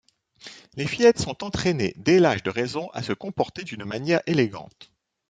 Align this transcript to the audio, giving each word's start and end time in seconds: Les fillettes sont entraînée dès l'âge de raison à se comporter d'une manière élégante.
Les 0.77 0.87
fillettes 0.87 1.19
sont 1.19 1.43
entraînée 1.43 1.93
dès 1.95 2.17
l'âge 2.19 2.41
de 2.41 2.49
raison 2.49 2.89
à 2.89 3.03
se 3.03 3.13
comporter 3.13 3.63
d'une 3.63 3.85
manière 3.85 4.23
élégante. 4.25 4.91